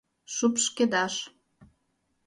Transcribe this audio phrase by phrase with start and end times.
[0.33, 1.15] Шупшкедаш